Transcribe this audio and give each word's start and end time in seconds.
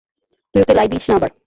তুই 0.55 0.61
ওকে 0.63 0.73
লাই 0.77 0.87
দিস 0.91 1.05
না 1.09 1.13
আবার! 1.17 1.31